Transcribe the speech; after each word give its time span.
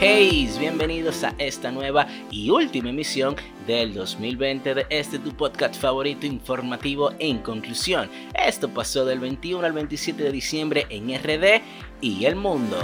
Hey, 0.00 0.50
bienvenidos 0.58 1.22
a 1.22 1.34
esta 1.38 1.70
nueva 1.70 2.08
y 2.28 2.50
última 2.50 2.90
emisión 2.90 3.36
del 3.64 3.94
2020 3.94 4.74
de 4.74 4.86
este 4.90 5.20
tu 5.20 5.30
podcast 5.30 5.76
favorito 5.76 6.26
informativo 6.26 7.12
en 7.20 7.38
conclusión. 7.38 8.10
Esto 8.34 8.68
pasó 8.68 9.04
del 9.04 9.20
21 9.20 9.64
al 9.64 9.72
27 9.72 10.24
de 10.24 10.32
diciembre 10.32 10.86
en 10.90 11.14
RD 11.16 11.62
y 12.00 12.24
el 12.24 12.34
mundo. 12.34 12.76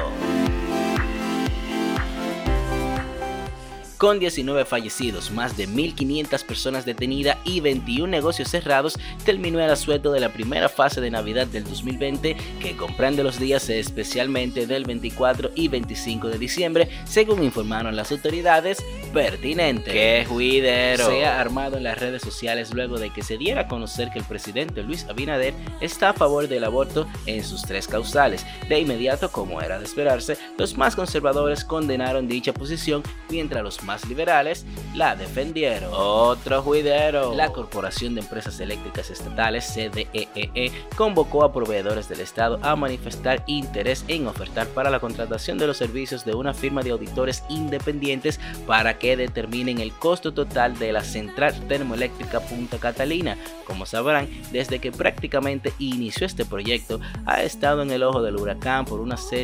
Con 4.00 4.18
19 4.18 4.64
fallecidos, 4.64 5.30
más 5.30 5.58
de 5.58 5.68
1.500 5.68 6.46
personas 6.46 6.86
detenidas 6.86 7.36
y 7.44 7.60
21 7.60 8.06
negocios 8.06 8.48
cerrados, 8.48 8.98
terminó 9.26 9.60
el 9.60 9.68
asueto 9.68 10.10
de 10.10 10.20
la 10.20 10.32
primera 10.32 10.70
fase 10.70 11.02
de 11.02 11.10
Navidad 11.10 11.46
del 11.46 11.64
2020 11.64 12.34
que 12.62 12.76
comprende 12.76 13.22
los 13.22 13.38
días 13.38 13.68
especialmente 13.68 14.66
del 14.66 14.84
24 14.84 15.50
y 15.54 15.68
25 15.68 16.28
de 16.28 16.38
diciembre, 16.38 16.88
según 17.04 17.44
informaron 17.44 17.94
las 17.94 18.10
autoridades 18.10 18.82
pertinentes. 19.12 19.92
¡Qué 19.92 20.24
juidero! 20.28 21.06
Se 21.06 21.24
ha 21.24 21.40
armado 21.40 21.76
en 21.76 21.84
las 21.84 21.98
redes 21.98 22.22
sociales 22.22 22.72
luego 22.72 22.98
de 22.98 23.10
que 23.10 23.22
se 23.22 23.38
diera 23.38 23.62
a 23.62 23.68
conocer 23.68 24.10
que 24.10 24.18
el 24.18 24.24
presidente 24.24 24.82
Luis 24.82 25.06
Abinader 25.08 25.54
está 25.80 26.10
a 26.10 26.14
favor 26.14 26.48
del 26.48 26.64
aborto 26.64 27.06
en 27.26 27.44
sus 27.44 27.62
tres 27.62 27.86
causales. 27.86 28.46
De 28.68 28.78
inmediato, 28.78 29.30
como 29.30 29.60
era 29.60 29.78
de 29.78 29.84
esperarse, 29.84 30.36
los 30.58 30.76
más 30.76 30.96
conservadores 30.96 31.64
condenaron 31.64 32.28
dicha 32.28 32.52
posición, 32.52 33.02
mientras 33.28 33.62
los 33.62 33.82
más 33.82 34.06
liberales 34.06 34.64
la 34.94 35.16
defendieron. 35.16 35.90
Otro 35.92 36.62
juidero. 36.62 37.34
La 37.34 37.52
Corporación 37.52 38.14
de 38.14 38.20
Empresas 38.20 38.60
Eléctricas 38.60 39.10
Estatales, 39.10 39.64
CDEE, 39.74 40.28
e, 40.34 40.72
convocó 40.96 41.44
a 41.44 41.52
proveedores 41.52 42.08
del 42.08 42.20
Estado 42.20 42.58
a 42.62 42.76
manifestar 42.76 43.42
interés 43.46 44.04
en 44.08 44.26
ofertar 44.26 44.66
para 44.68 44.90
la 44.90 45.00
contratación 45.00 45.58
de 45.58 45.66
los 45.66 45.76
servicios 45.76 46.24
de 46.24 46.34
una 46.34 46.54
firma 46.54 46.82
de 46.82 46.90
auditores 46.90 47.42
independientes 47.48 48.40
para 48.66 48.98
que 49.00 49.16
determinen 49.16 49.80
el 49.80 49.92
costo 49.92 50.32
total 50.32 50.78
de 50.78 50.92
la 50.92 51.02
central 51.02 51.54
termoeléctrica 51.66 52.40
Punta 52.40 52.78
Catalina. 52.78 53.36
Como 53.66 53.86
sabrán, 53.86 54.28
desde 54.52 54.78
que 54.78 54.92
prácticamente 54.92 55.72
inició 55.78 56.26
este 56.26 56.44
proyecto, 56.44 57.00
ha 57.24 57.42
estado 57.42 57.82
en 57.82 57.90
el 57.90 58.02
ojo 58.02 58.22
del 58.22 58.36
huracán 58.36 58.84
por 58.84 59.00
una 59.00 59.16
serie 59.16 59.40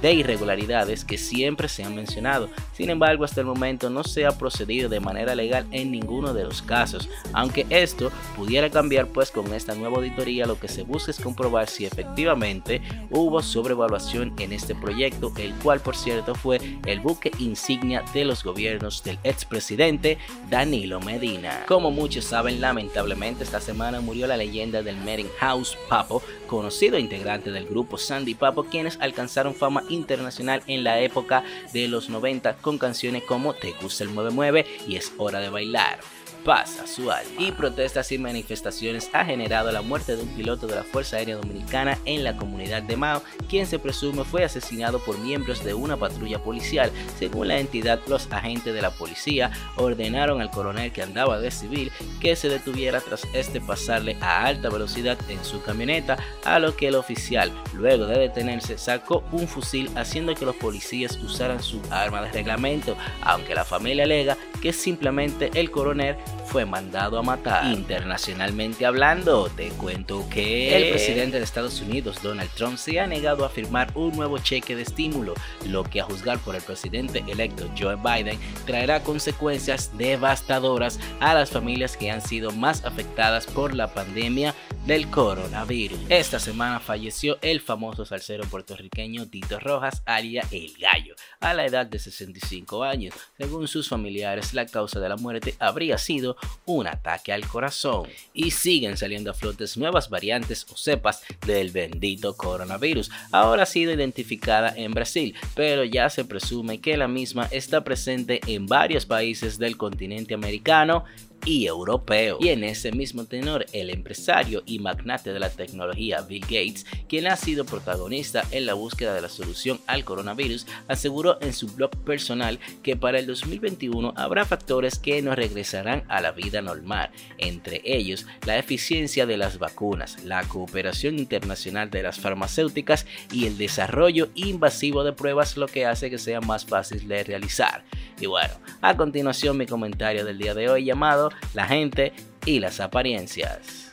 de 0.00 0.12
irregularidades 0.12 1.04
que 1.04 1.18
siempre 1.18 1.68
se 1.68 1.82
han 1.82 1.94
mencionado. 1.94 2.48
Sin 2.74 2.90
embargo, 2.90 3.24
hasta 3.24 3.40
el 3.40 3.46
momento 3.46 3.90
no 3.90 4.04
se 4.04 4.24
ha 4.24 4.38
procedido 4.38 4.88
de 4.88 5.00
manera 5.00 5.34
legal 5.34 5.66
en 5.72 5.90
ninguno 5.90 6.32
de 6.32 6.44
los 6.44 6.62
casos, 6.62 7.08
aunque 7.32 7.66
esto 7.70 8.10
pudiera 8.36 8.70
cambiar 8.70 9.08
pues 9.08 9.30
con 9.30 9.52
esta 9.52 9.74
nueva 9.74 9.96
auditoría 9.96 10.46
lo 10.46 10.58
que 10.58 10.68
se 10.68 10.82
busca 10.82 11.10
es 11.10 11.20
comprobar 11.20 11.68
si 11.68 11.84
efectivamente 11.84 12.80
hubo 13.10 13.42
sobrevaluación 13.42 14.32
en 14.38 14.52
este 14.52 14.74
proyecto, 14.74 15.32
el 15.36 15.52
cual 15.54 15.80
por 15.80 15.96
cierto 15.96 16.34
fue 16.34 16.60
el 16.86 17.00
buque 17.00 17.32
insignia 17.38 18.04
de 18.14 18.24
los 18.24 18.44
gobiernos 18.44 18.91
del 19.04 19.18
expresidente 19.24 20.18
Danilo 20.50 21.00
Medina. 21.00 21.64
Como 21.66 21.90
muchos 21.90 22.26
saben, 22.26 22.60
lamentablemente 22.60 23.44
esta 23.44 23.60
semana 23.60 24.00
murió 24.00 24.26
la 24.26 24.36
leyenda 24.36 24.82
del 24.82 24.96
Meeting 24.98 25.30
House 25.38 25.78
Papo, 25.88 26.22
conocido 26.46 26.98
integrante 26.98 27.50
del 27.50 27.66
grupo 27.66 27.96
Sandy 27.96 28.34
Papo, 28.34 28.64
quienes 28.64 28.98
alcanzaron 29.00 29.54
fama 29.54 29.82
internacional 29.88 30.62
en 30.66 30.84
la 30.84 31.00
época 31.00 31.42
de 31.72 31.88
los 31.88 32.10
90 32.10 32.56
con 32.58 32.78
canciones 32.78 33.22
como 33.24 33.54
Te 33.54 33.72
gusta 33.80 34.04
el 34.04 34.10
mueve 34.10 34.30
mueve 34.30 34.66
y 34.86 34.96
es 34.96 35.12
hora 35.16 35.40
de 35.40 35.48
bailar 35.48 36.00
pasa 36.44 36.86
su. 36.86 37.02
Y 37.38 37.52
protestas 37.52 38.12
y 38.12 38.18
manifestaciones 38.18 39.10
ha 39.12 39.24
generado 39.24 39.72
la 39.72 39.82
muerte 39.82 40.16
de 40.16 40.22
un 40.22 40.28
piloto 40.28 40.66
de 40.66 40.76
la 40.76 40.84
Fuerza 40.84 41.16
Aérea 41.16 41.36
Dominicana 41.36 41.98
en 42.04 42.22
la 42.22 42.36
comunidad 42.36 42.82
de 42.82 42.96
Mao, 42.96 43.22
quien 43.48 43.66
se 43.66 43.78
presume 43.78 44.24
fue 44.24 44.44
asesinado 44.44 45.00
por 45.00 45.18
miembros 45.18 45.64
de 45.64 45.74
una 45.74 45.96
patrulla 45.96 46.38
policial. 46.38 46.90
Según 47.18 47.48
la 47.48 47.58
entidad, 47.58 48.00
los 48.06 48.30
agentes 48.30 48.72
de 48.72 48.82
la 48.82 48.90
policía 48.90 49.50
ordenaron 49.76 50.40
al 50.40 50.50
coronel 50.50 50.92
que 50.92 51.02
andaba 51.02 51.40
de 51.40 51.50
civil 51.50 51.90
que 52.20 52.36
se 52.36 52.48
detuviera 52.48 53.00
tras 53.00 53.26
este 53.32 53.60
pasarle 53.60 54.16
a 54.20 54.44
alta 54.44 54.70
velocidad 54.70 55.18
en 55.28 55.44
su 55.44 55.62
camioneta, 55.62 56.16
a 56.44 56.58
lo 56.58 56.76
que 56.76 56.88
el 56.88 56.94
oficial, 56.94 57.52
luego 57.74 58.06
de 58.06 58.18
detenerse, 58.18 58.78
sacó 58.78 59.24
un 59.32 59.48
fusil 59.48 59.90
haciendo 59.96 60.34
que 60.34 60.44
los 60.44 60.56
policías 60.56 61.16
usaran 61.16 61.62
su 61.62 61.80
arma 61.90 62.22
de 62.22 62.32
reglamento, 62.32 62.96
aunque 63.22 63.54
la 63.54 63.64
familia 63.64 64.04
alega 64.04 64.36
que 64.62 64.72
simplemente 64.72 65.50
el 65.54 65.70
coronel 65.70 66.16
fue 66.52 66.66
mandado 66.66 67.18
a 67.18 67.22
matar. 67.22 67.72
Internacionalmente 67.72 68.84
hablando, 68.84 69.48
te 69.48 69.70
cuento 69.70 70.28
que 70.28 70.76
el 70.76 70.90
presidente 70.90 71.38
de 71.38 71.44
Estados 71.44 71.80
Unidos, 71.80 72.22
Donald 72.22 72.50
Trump, 72.50 72.76
se 72.76 73.00
ha 73.00 73.06
negado 73.06 73.46
a 73.46 73.48
firmar 73.48 73.90
un 73.94 74.14
nuevo 74.14 74.36
cheque 74.36 74.76
de 74.76 74.82
estímulo, 74.82 75.32
lo 75.66 75.82
que 75.82 76.02
a 76.02 76.04
juzgar 76.04 76.38
por 76.40 76.54
el 76.54 76.60
presidente 76.60 77.24
electo 77.26 77.70
Joe 77.78 77.96
Biden 77.96 78.38
traerá 78.66 79.02
consecuencias 79.02 79.96
devastadoras 79.96 81.00
a 81.20 81.32
las 81.32 81.50
familias 81.50 81.96
que 81.96 82.10
han 82.10 82.20
sido 82.20 82.50
más 82.50 82.84
afectadas 82.84 83.46
por 83.46 83.74
la 83.74 83.94
pandemia 83.94 84.54
del 84.86 85.08
coronavirus. 85.08 86.00
Esta 86.10 86.38
semana 86.38 86.80
falleció 86.80 87.38
el 87.40 87.62
famoso 87.62 88.04
salsero 88.04 88.44
puertorriqueño 88.44 89.26
Tito 89.28 89.58
Rojas, 89.58 90.02
alia 90.04 90.46
El 90.50 90.74
Gallo, 90.78 91.14
a 91.40 91.54
la 91.54 91.64
edad 91.64 91.86
de 91.86 91.98
65 91.98 92.82
años. 92.84 93.14
Según 93.38 93.68
sus 93.68 93.88
familiares, 93.88 94.52
la 94.52 94.66
causa 94.66 95.00
de 95.00 95.08
la 95.08 95.16
muerte 95.16 95.54
habría 95.58 95.96
sido 95.96 96.36
un 96.64 96.86
ataque 96.86 97.32
al 97.32 97.46
corazón. 97.46 98.08
Y 98.32 98.50
siguen 98.50 98.96
saliendo 98.96 99.30
a 99.30 99.34
flotes 99.34 99.76
nuevas 99.76 100.08
variantes 100.10 100.66
o 100.72 100.76
cepas 100.76 101.22
del 101.46 101.70
bendito 101.70 102.36
coronavirus. 102.36 103.10
Ahora 103.30 103.64
ha 103.64 103.66
sido 103.66 103.92
identificada 103.92 104.72
en 104.76 104.92
Brasil, 104.92 105.34
pero 105.54 105.84
ya 105.84 106.08
se 106.10 106.24
presume 106.24 106.80
que 106.80 106.96
la 106.96 107.08
misma 107.08 107.48
está 107.50 107.84
presente 107.84 108.40
en 108.46 108.66
varios 108.66 109.06
países 109.06 109.58
del 109.58 109.76
continente 109.76 110.34
americano 110.34 111.04
y 111.44 111.66
europeo. 111.66 112.38
Y 112.40 112.48
en 112.48 112.64
ese 112.64 112.92
mismo 112.92 113.24
tenor, 113.24 113.66
el 113.72 113.90
empresario 113.90 114.62
y 114.66 114.78
magnate 114.78 115.32
de 115.32 115.40
la 115.40 115.50
tecnología 115.50 116.22
Bill 116.22 116.42
Gates, 116.42 116.86
quien 117.08 117.26
ha 117.26 117.36
sido 117.36 117.64
protagonista 117.64 118.44
en 118.50 118.66
la 118.66 118.74
búsqueda 118.74 119.14
de 119.14 119.22
la 119.22 119.28
solución 119.28 119.80
al 119.86 120.04
coronavirus, 120.04 120.66
aseguró 120.88 121.38
en 121.40 121.52
su 121.52 121.68
blog 121.68 121.90
personal 122.04 122.58
que 122.82 122.96
para 122.96 123.18
el 123.18 123.26
2021 123.26 124.14
habrá 124.16 124.44
factores 124.44 124.98
que 124.98 125.22
nos 125.22 125.36
regresarán 125.36 126.04
a 126.08 126.20
la 126.20 126.32
vida 126.32 126.62
normal, 126.62 127.10
entre 127.38 127.80
ellos 127.84 128.26
la 128.46 128.58
eficiencia 128.58 129.26
de 129.26 129.36
las 129.36 129.58
vacunas, 129.58 130.22
la 130.24 130.42
cooperación 130.44 131.18
internacional 131.18 131.90
de 131.90 132.02
las 132.02 132.18
farmacéuticas 132.18 133.06
y 133.30 133.46
el 133.46 133.58
desarrollo 133.58 134.28
invasivo 134.34 135.04
de 135.04 135.12
pruebas, 135.12 135.56
lo 135.56 135.66
que 135.66 135.86
hace 135.86 136.10
que 136.10 136.18
sea 136.18 136.40
más 136.40 136.64
fácil 136.64 137.08
de 137.08 137.24
realizar. 137.24 137.84
Y 138.20 138.26
bueno, 138.26 138.54
a 138.80 138.96
continuación 138.96 139.56
mi 139.56 139.66
comentario 139.66 140.24
del 140.24 140.38
día 140.38 140.54
de 140.54 140.68
hoy 140.68 140.84
llamado 140.84 141.30
La 141.54 141.66
gente 141.66 142.12
y 142.44 142.60
las 142.60 142.80
apariencias. 142.80 143.90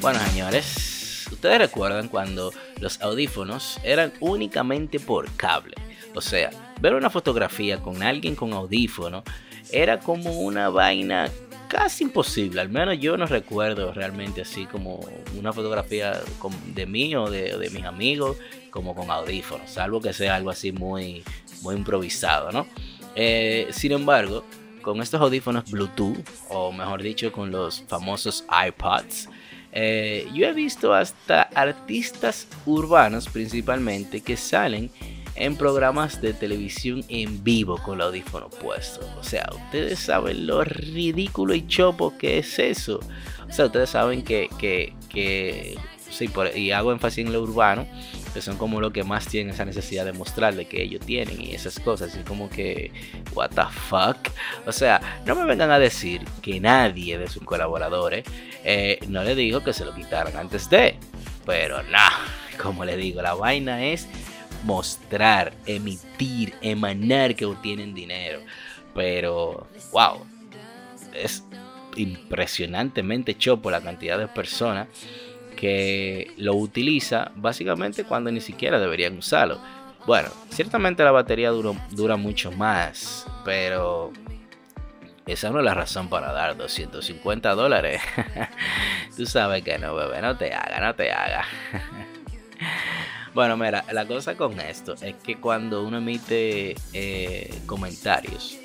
Bueno 0.00 0.20
señores, 0.20 1.26
ustedes 1.32 1.58
recuerdan 1.58 2.08
cuando 2.08 2.52
los 2.80 3.00
audífonos 3.00 3.80
eran 3.82 4.12
únicamente 4.20 5.00
por 5.00 5.30
cable. 5.36 5.74
O 6.14 6.20
sea, 6.20 6.50
ver 6.80 6.94
una 6.94 7.10
fotografía 7.10 7.82
con 7.82 8.02
alguien 8.02 8.36
con 8.36 8.52
audífono 8.52 9.24
era 9.72 9.98
como 9.98 10.40
una 10.40 10.68
vaina 10.68 11.28
casi 11.68 12.04
imposible. 12.04 12.60
Al 12.60 12.68
menos 12.68 12.98
yo 12.98 13.16
no 13.16 13.26
recuerdo 13.26 13.92
realmente 13.92 14.42
así 14.42 14.66
como 14.66 15.00
una 15.36 15.52
fotografía 15.52 16.20
de 16.74 16.86
mí 16.86 17.14
o 17.16 17.28
de, 17.28 17.70
mis 17.72 17.84
amigos 17.84 18.36
como 18.76 18.94
con 18.94 19.10
audífonos, 19.10 19.70
salvo 19.70 20.02
que 20.02 20.12
sea 20.12 20.36
algo 20.36 20.50
así 20.50 20.70
muy, 20.70 21.24
muy 21.62 21.74
improvisado, 21.74 22.52
¿no? 22.52 22.66
Eh, 23.14 23.68
sin 23.70 23.92
embargo, 23.92 24.44
con 24.82 25.00
estos 25.00 25.18
audífonos 25.18 25.70
Bluetooth, 25.70 26.18
o 26.50 26.70
mejor 26.72 27.02
dicho, 27.02 27.32
con 27.32 27.50
los 27.50 27.82
famosos 27.88 28.44
iPods, 28.68 29.30
eh, 29.72 30.28
yo 30.34 30.46
he 30.46 30.52
visto 30.52 30.92
hasta 30.92 31.44
artistas 31.54 32.46
urbanos 32.66 33.28
principalmente 33.30 34.20
que 34.20 34.36
salen 34.36 34.90
en 35.36 35.56
programas 35.56 36.20
de 36.20 36.34
televisión 36.34 37.02
en 37.08 37.42
vivo 37.42 37.78
con 37.78 37.94
el 37.94 38.02
audífono 38.02 38.50
puesto. 38.50 39.08
O 39.18 39.24
sea, 39.24 39.48
ustedes 39.54 40.00
saben 40.00 40.46
lo 40.46 40.64
ridículo 40.64 41.54
y 41.54 41.66
chopo 41.66 42.16
que 42.18 42.38
es 42.38 42.58
eso. 42.58 43.00
O 43.48 43.52
sea, 43.52 43.66
ustedes 43.66 43.88
saben 43.88 44.22
que, 44.22 44.50
que, 44.58 44.92
que 45.08 45.78
sí, 46.10 46.30
y 46.54 46.70
hago 46.70 46.92
énfasis 46.92 47.26
en 47.26 47.32
lo 47.32 47.42
urbano, 47.42 47.86
que 48.36 48.42
son 48.42 48.58
como 48.58 48.82
lo 48.82 48.92
que 48.92 49.02
más 49.02 49.26
tienen 49.26 49.54
esa 49.54 49.64
necesidad 49.64 50.04
de 50.04 50.12
mostrarle 50.12 50.66
que 50.66 50.82
ellos 50.82 51.00
tienen 51.00 51.40
y 51.40 51.54
esas 51.54 51.80
cosas. 51.80 52.14
Y 52.14 52.22
como 52.22 52.50
que, 52.50 52.92
what 53.32 53.48
the 53.48 53.62
fuck. 53.88 54.18
O 54.66 54.72
sea, 54.72 55.22
no 55.24 55.34
me 55.34 55.46
vengan 55.46 55.70
a 55.70 55.78
decir 55.78 56.20
que 56.42 56.60
nadie 56.60 57.16
de 57.16 57.28
sus 57.28 57.42
colaboradores 57.44 58.26
eh, 58.62 58.98
no 59.08 59.24
le 59.24 59.34
dijo 59.34 59.64
que 59.64 59.72
se 59.72 59.86
lo 59.86 59.94
quitaran 59.94 60.36
antes 60.36 60.68
de. 60.68 60.96
Pero 61.46 61.82
no, 61.84 61.98
como 62.62 62.84
le 62.84 62.98
digo, 62.98 63.22
la 63.22 63.32
vaina 63.32 63.86
es 63.86 64.06
mostrar, 64.64 65.54
emitir, 65.64 66.52
emanar 66.60 67.36
que 67.36 67.46
obtienen 67.46 67.94
dinero. 67.94 68.40
Pero, 68.94 69.66
wow, 69.92 70.26
es 71.14 71.42
impresionantemente 71.96 73.38
chopo 73.38 73.70
la 73.70 73.80
cantidad 73.80 74.18
de 74.18 74.28
personas 74.28 74.88
que 75.56 76.32
lo 76.36 76.54
utiliza 76.54 77.32
básicamente 77.34 78.04
cuando 78.04 78.30
ni 78.30 78.40
siquiera 78.40 78.78
deberían 78.78 79.18
usarlo. 79.18 79.58
Bueno, 80.06 80.28
ciertamente 80.50 81.02
la 81.02 81.10
batería 81.10 81.50
dura, 81.50 82.16
mucho 82.16 82.52
más, 82.52 83.26
pero 83.44 84.12
esa 85.26 85.50
no 85.50 85.58
es 85.58 85.64
la 85.64 85.74
razón 85.74 86.08
para 86.08 86.32
dar 86.32 86.56
250 86.56 87.54
dólares. 87.54 88.00
Tú 89.16 89.26
sabes 89.26 89.64
que 89.64 89.78
no, 89.78 89.96
bebé, 89.96 90.22
no 90.22 90.36
te 90.36 90.54
haga, 90.54 90.78
no 90.78 90.94
te 90.94 91.10
haga. 91.10 91.44
bueno, 93.34 93.56
mira, 93.56 93.84
la 93.90 94.06
cosa 94.06 94.36
con 94.36 94.60
esto 94.60 94.94
es 95.00 95.16
que 95.16 95.40
cuando 95.40 95.82
uno 95.82 95.98
emite 95.98 96.76
eh, 96.92 97.52
comentarios 97.66 98.60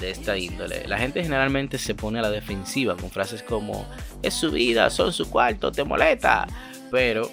de 0.00 0.10
esta 0.10 0.36
índole, 0.36 0.86
la 0.86 0.98
gente 0.98 1.22
generalmente 1.22 1.78
se 1.78 1.94
pone 1.94 2.18
a 2.18 2.22
la 2.22 2.30
defensiva 2.30 2.96
con 2.96 3.10
frases 3.10 3.42
como 3.42 3.86
es 4.22 4.34
su 4.34 4.50
vida, 4.50 4.90
son 4.90 5.12
su 5.12 5.28
cuarto, 5.30 5.72
te 5.72 5.84
molesta. 5.84 6.46
Pero, 6.90 7.30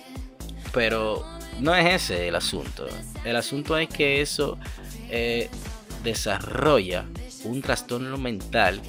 pero 0.73 1.25
no 1.59 1.73
es 1.75 2.03
ese 2.03 2.27
el 2.27 2.35
asunto. 2.35 2.87
El 3.23 3.35
asunto 3.35 3.77
es 3.77 3.87
que 3.87 4.21
eso 4.21 4.57
eh, 5.09 5.49
desarrolla 6.03 7.05
un 7.43 7.61
trastorno 7.61 8.17
mental 8.17 8.81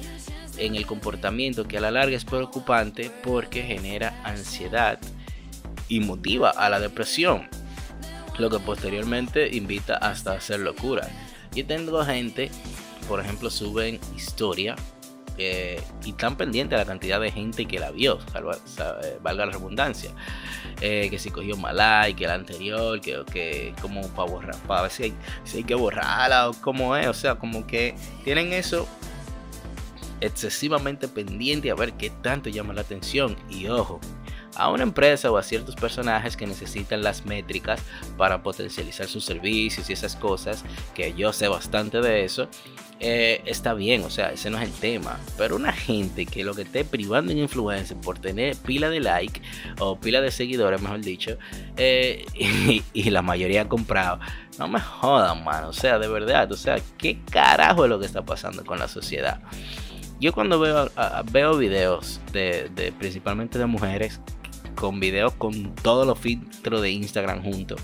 en 0.57 0.75
el 0.75 0.85
comportamiento 0.85 1.67
que 1.67 1.77
a 1.77 1.81
la 1.81 1.91
larga 1.91 2.17
es 2.17 2.25
preocupante 2.25 3.11
porque 3.23 3.63
genera 3.63 4.19
ansiedad 4.23 4.99
y 5.87 5.99
motiva 5.99 6.49
a 6.49 6.69
la 6.69 6.79
depresión, 6.79 7.47
lo 8.37 8.49
que 8.49 8.59
posteriormente 8.59 9.55
invita 9.55 9.95
hasta 9.95 10.33
a 10.33 10.37
hacer 10.37 10.59
locura. 10.59 11.07
Yo 11.53 11.65
tengo 11.65 12.03
gente, 12.03 12.51
por 13.07 13.19
ejemplo, 13.19 13.49
suben 13.49 13.99
historia 14.15 14.75
eh, 15.37 15.81
y 16.03 16.09
están 16.09 16.35
pendientes 16.35 16.77
de 16.77 16.83
la 16.83 16.87
cantidad 16.87 17.21
de 17.21 17.31
gente 17.31 17.65
que 17.65 17.79
la 17.79 17.91
vio, 17.91 18.19
eh, 18.35 19.19
valga 19.21 19.45
la 19.45 19.51
redundancia. 19.53 20.11
Eh, 20.81 21.07
que 21.09 21.19
si 21.19 21.31
cogió 21.31 21.55
mala 21.57 22.09
y 22.09 22.13
que 22.13 22.27
la 22.27 22.35
anterior, 22.35 22.99
que, 23.01 23.23
que 23.31 23.73
como 23.81 24.07
para 24.09 24.31
borrar, 24.31 24.57
para 24.67 24.83
ver 24.83 24.91
si 24.91 25.13
hay 25.55 25.63
que 25.63 25.75
borrarla 25.75 26.49
o 26.49 26.53
cómo 26.53 26.95
es, 26.95 27.07
o 27.07 27.13
sea, 27.13 27.35
como 27.35 27.65
que 27.65 27.95
tienen 28.23 28.53
eso 28.53 28.87
excesivamente 30.21 31.07
pendiente 31.07 31.69
a 31.69 31.75
ver 31.75 31.93
qué 31.93 32.09
tanto 32.09 32.49
llama 32.49 32.73
la 32.73 32.81
atención 32.81 33.35
y 33.49 33.67
ojo, 33.67 33.99
a 34.57 34.69
una 34.69 34.83
empresa 34.83 35.31
o 35.31 35.37
a 35.37 35.43
ciertos 35.43 35.75
personajes 35.75 36.35
que 36.35 36.47
necesitan 36.47 37.03
las 37.03 37.25
métricas 37.25 37.79
para 38.17 38.41
potencializar 38.41 39.07
sus 39.07 39.23
servicios 39.23 39.89
y 39.89 39.93
esas 39.93 40.15
cosas, 40.15 40.63
que 40.95 41.13
yo 41.13 41.31
sé 41.31 41.47
bastante 41.47 42.01
de 42.01 42.25
eso, 42.25 42.49
eh, 42.99 43.41
está 43.45 43.75
bien, 43.75 44.03
o 44.03 44.09
sea, 44.09 44.31
ese 44.31 44.49
no 44.49 44.57
es 44.57 44.63
el 44.63 44.73
tema. 44.73 45.19
Pero 45.37 45.55
una 45.55 45.71
gente 45.71 46.25
que 46.25 46.43
lo 46.43 46.55
que 46.55 46.63
esté 46.63 46.83
privando 46.83 47.31
en 47.31 47.37
influencia 47.37 47.95
por 47.95 48.17
tener 48.17 48.55
pila 48.57 48.89
de 48.89 48.99
like 48.99 49.41
o 49.79 49.99
pila 49.99 50.21
de 50.21 50.31
seguidores, 50.31 50.81
mejor 50.81 51.01
dicho, 51.01 51.37
eh, 51.77 52.25
y, 52.93 53.09
la 53.11 53.21
mayoría 53.21 53.63
ha 53.63 53.69
comprado, 53.69 54.19
no 54.57 54.67
me 54.67 54.79
jodan, 54.79 55.43
mano. 55.43 55.69
O 55.69 55.73
sea, 55.73 55.99
de 55.99 56.07
verdad, 56.07 56.51
o 56.51 56.57
sea, 56.57 56.77
¿qué 56.97 57.19
carajo 57.29 57.85
es 57.85 57.89
lo 57.89 57.99
que 57.99 58.07
está 58.07 58.25
pasando 58.25 58.65
con 58.65 58.79
la 58.79 58.87
sociedad? 58.87 59.39
Yo 60.19 60.33
cuando 60.33 60.59
veo, 60.59 60.89
veo 61.31 61.57
videos 61.57 62.19
de, 62.33 62.69
de 62.73 62.91
principalmente 62.91 63.59
de 63.59 63.67
mujeres 63.67 64.19
con 64.77 65.01
videos 65.01 65.33
con 65.33 65.75
todos 65.75 66.07
los 66.07 66.17
filtros 66.17 66.81
de 66.81 66.91
Instagram 66.91 67.43
juntos. 67.43 67.81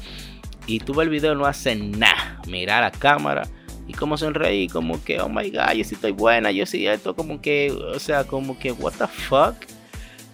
Y 0.65 0.79
tú 0.79 0.93
ves 0.93 1.05
el 1.05 1.09
video, 1.09 1.35
no 1.35 1.45
hace 1.45 1.75
nada. 1.75 2.41
Mirar 2.47 2.83
a 2.83 2.91
cámara 2.91 3.43
y 3.87 3.93
como 3.93 4.17
sonreír, 4.17 4.71
como 4.71 5.03
que, 5.03 5.19
oh 5.19 5.29
my 5.29 5.49
god, 5.49 5.73
yo 5.75 5.83
sí 5.83 5.95
estoy 5.95 6.11
buena, 6.11 6.51
yo 6.51 6.65
sí 6.65 6.87
esto, 6.87 7.15
como 7.15 7.41
que, 7.41 7.71
o 7.71 7.99
sea, 7.99 8.23
como 8.23 8.57
que, 8.57 8.71
what 8.71 8.93
the 8.93 9.07
fuck. 9.07 9.55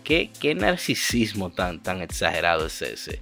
¿Qué, 0.04 0.32
qué 0.40 0.56
narcisismo 0.56 1.52
tan, 1.52 1.82
tan 1.82 2.02
exagerado 2.02 2.66
es 2.66 2.82
ese? 2.82 3.22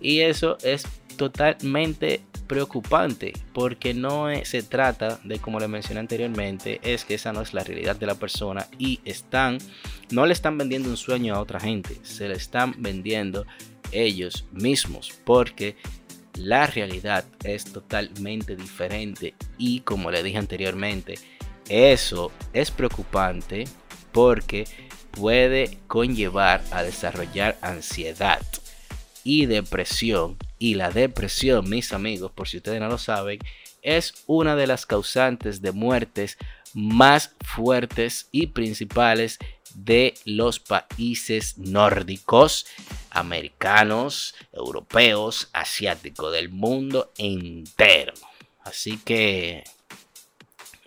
Y 0.00 0.20
eso 0.20 0.58
es 0.62 0.84
totalmente 1.16 2.22
preocupante 2.46 3.32
porque 3.52 3.94
no 3.94 4.28
se 4.44 4.62
trata 4.62 5.18
de 5.24 5.38
como 5.38 5.60
le 5.60 5.68
mencioné 5.68 6.00
anteriormente 6.00 6.80
es 6.82 7.04
que 7.04 7.14
esa 7.14 7.32
no 7.32 7.42
es 7.42 7.54
la 7.54 7.64
realidad 7.64 7.96
de 7.96 8.06
la 8.06 8.14
persona 8.14 8.66
y 8.78 9.00
están 9.04 9.58
no 10.10 10.26
le 10.26 10.32
están 10.32 10.58
vendiendo 10.58 10.88
un 10.88 10.96
sueño 10.96 11.34
a 11.34 11.40
otra 11.40 11.60
gente 11.60 11.98
se 12.02 12.28
le 12.28 12.34
están 12.34 12.74
vendiendo 12.78 13.46
ellos 13.92 14.46
mismos 14.52 15.12
porque 15.24 15.76
la 16.34 16.66
realidad 16.66 17.24
es 17.44 17.64
totalmente 17.64 18.56
diferente 18.56 19.34
y 19.56 19.80
como 19.80 20.10
le 20.10 20.22
dije 20.22 20.38
anteriormente 20.38 21.14
eso 21.68 22.30
es 22.52 22.70
preocupante 22.70 23.64
porque 24.12 24.66
puede 25.12 25.78
conllevar 25.86 26.62
a 26.70 26.82
desarrollar 26.82 27.56
ansiedad 27.62 28.40
y 29.22 29.46
depresión 29.46 30.36
y 30.64 30.76
la 30.76 30.88
depresión, 30.88 31.68
mis 31.68 31.92
amigos, 31.92 32.32
por 32.32 32.48
si 32.48 32.56
ustedes 32.56 32.80
no 32.80 32.88
lo 32.88 32.96
saben, 32.96 33.38
es 33.82 34.14
una 34.26 34.56
de 34.56 34.66
las 34.66 34.86
causantes 34.86 35.60
de 35.60 35.72
muertes 35.72 36.38
más 36.72 37.32
fuertes 37.44 38.28
y 38.32 38.46
principales 38.46 39.38
de 39.74 40.14
los 40.24 40.60
países 40.60 41.58
nórdicos, 41.58 42.64
americanos, 43.10 44.34
europeos, 44.54 45.50
asiáticos, 45.52 46.32
del 46.32 46.48
mundo 46.48 47.12
entero. 47.18 48.14
Así 48.62 48.96
que 48.96 49.64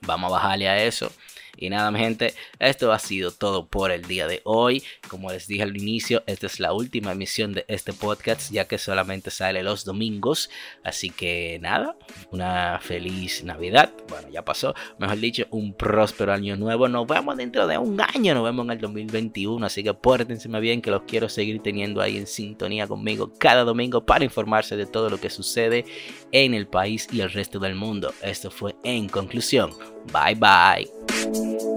vamos 0.01 0.31
a 0.31 0.37
bajarle 0.37 0.69
a 0.69 0.83
eso. 0.85 1.11
Y 1.57 1.69
nada, 1.69 1.91
mi 1.91 1.99
gente, 1.99 2.33
esto 2.59 2.91
ha 2.91 2.99
sido 2.99 3.31
todo 3.31 3.67
por 3.67 3.91
el 3.91 4.03
día 4.03 4.27
de 4.27 4.41
hoy. 4.43 4.83
Como 5.07 5.31
les 5.31 5.47
dije 5.47 5.63
al 5.63 5.77
inicio, 5.77 6.23
esta 6.27 6.47
es 6.47 6.59
la 6.59 6.73
última 6.73 7.11
emisión 7.11 7.53
de 7.53 7.65
este 7.67 7.93
podcast, 7.93 8.51
ya 8.51 8.67
que 8.67 8.77
solamente 8.77 9.31
sale 9.31 9.63
los 9.63 9.85
domingos. 9.85 10.49
Así 10.83 11.09
que 11.09 11.59
nada, 11.61 11.95
una 12.31 12.79
feliz 12.81 13.43
Navidad. 13.43 13.93
Bueno, 14.09 14.29
ya 14.29 14.43
pasó. 14.43 14.75
Mejor 14.99 15.19
dicho, 15.19 15.45
un 15.51 15.73
próspero 15.73 16.33
año 16.33 16.55
nuevo. 16.55 16.87
Nos 16.87 17.07
vemos 17.07 17.37
dentro 17.37 17.67
de 17.67 17.77
un 17.77 17.99
año. 18.01 18.33
Nos 18.33 18.43
vemos 18.43 18.65
en 18.65 18.71
el 18.71 18.79
2021. 18.79 19.65
Así 19.65 19.83
que 19.83 19.93
pórtense 19.93 20.47
bien, 20.59 20.81
que 20.81 20.91
los 20.91 21.03
quiero 21.03 21.29
seguir 21.29 21.61
teniendo 21.61 22.01
ahí 22.01 22.17
en 22.17 22.27
sintonía 22.27 22.87
conmigo 22.87 23.33
cada 23.37 23.63
domingo 23.63 24.05
para 24.05 24.23
informarse 24.23 24.75
de 24.75 24.85
todo 24.85 25.09
lo 25.09 25.19
que 25.19 25.29
sucede 25.29 25.85
en 26.31 26.53
el 26.53 26.67
país 26.67 27.07
y 27.11 27.21
el 27.21 27.31
resto 27.31 27.59
del 27.59 27.75
mundo. 27.75 28.13
Esto 28.21 28.51
fue 28.51 28.75
en 28.83 29.07
conclusión. 29.09 29.71
Bye 30.11 30.35
bye. 31.29 31.76